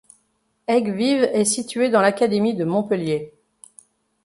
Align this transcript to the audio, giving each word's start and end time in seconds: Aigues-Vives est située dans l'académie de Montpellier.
Aigues-Vives 0.65 1.29
est 1.31 1.45
située 1.45 1.89
dans 1.91 2.01
l'académie 2.01 2.55
de 2.55 2.63
Montpellier. 2.65 3.35